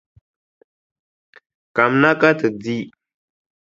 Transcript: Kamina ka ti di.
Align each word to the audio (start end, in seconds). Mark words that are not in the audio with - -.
Kamina 1.75 2.11
ka 2.19 2.29
ti 2.39 2.47
di. 2.63 2.77